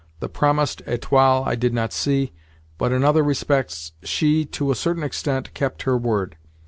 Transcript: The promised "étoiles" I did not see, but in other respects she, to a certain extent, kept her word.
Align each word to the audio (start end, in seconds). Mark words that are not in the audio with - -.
The 0.19 0.29
promised 0.29 0.83
"étoiles" 0.85 1.45
I 1.45 1.53
did 1.53 1.75
not 1.75 1.93
see, 1.93 2.33
but 2.79 2.91
in 2.91 3.03
other 3.03 3.21
respects 3.23 3.91
she, 4.01 4.45
to 4.45 4.71
a 4.71 4.75
certain 4.75 5.03
extent, 5.03 5.53
kept 5.53 5.83
her 5.83 5.95
word. 5.95 6.37